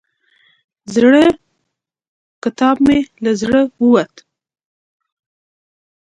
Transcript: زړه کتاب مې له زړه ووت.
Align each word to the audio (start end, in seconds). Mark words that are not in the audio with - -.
زړه 0.93 1.23
کتاب 2.43 2.75
مې 2.85 2.99
له 3.23 3.31
زړه 3.41 3.59
ووت. 3.83 4.13